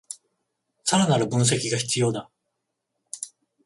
[0.83, 2.31] さらなる分析が必要だ